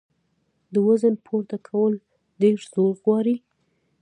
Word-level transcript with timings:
د 0.73 0.75
وزن 0.87 1.15
پورته 1.25 1.57
کول 1.67 1.93
ډېر 2.41 2.59
زور 2.71 2.93
غواړي. 3.03 3.35